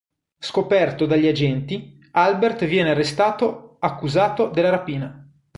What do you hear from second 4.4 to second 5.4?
della rapina.